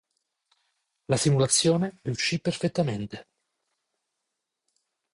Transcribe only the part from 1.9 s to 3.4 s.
riuscì perfettamente.